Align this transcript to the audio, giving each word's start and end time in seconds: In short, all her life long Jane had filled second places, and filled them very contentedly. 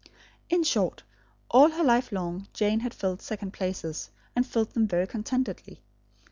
In 0.49 0.63
short, 0.63 1.03
all 1.51 1.69
her 1.69 1.83
life 1.83 2.11
long 2.11 2.47
Jane 2.53 2.79
had 2.79 2.91
filled 2.91 3.21
second 3.21 3.53
places, 3.53 4.09
and 4.35 4.47
filled 4.47 4.71
them 4.73 4.87
very 4.87 5.05
contentedly. 5.05 5.83